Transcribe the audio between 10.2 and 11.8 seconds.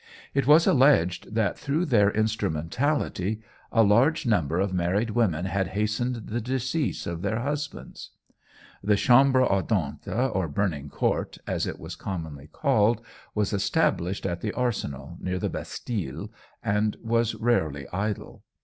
or Burning Court, as it